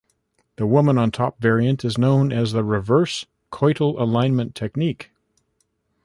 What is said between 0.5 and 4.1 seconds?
The woman on top variant is known as the reverse coital